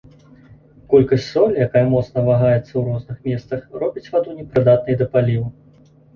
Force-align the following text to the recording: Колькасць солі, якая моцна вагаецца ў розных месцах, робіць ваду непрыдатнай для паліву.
Колькасць 0.93 1.27
солі, 1.33 1.55
якая 1.65 1.83
моцна 1.91 2.23
вагаецца 2.29 2.65
ў 2.75 2.81
розных 2.89 3.17
месцах, 3.29 3.69
робіць 3.85 4.09
ваду 4.17 4.35
непрыдатнай 4.41 4.93
для 5.01 5.11
паліву. 5.13 5.47